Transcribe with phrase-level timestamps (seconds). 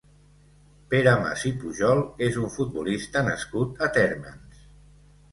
[0.93, 4.65] Pere Mas i Pujol és un futbolista nascut a Térmens.